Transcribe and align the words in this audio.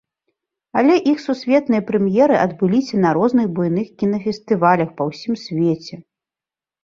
Але 0.81 0.93
іх 1.11 1.17
сусветныя 1.25 1.81
прэм'еры 1.89 2.35
адбыліся 2.45 2.95
на 3.05 3.09
розных 3.17 3.45
буйных 3.59 3.87
кінафестывалях 4.01 4.89
па 5.03 5.07
ўсім 5.11 5.33
свеце. 5.45 5.95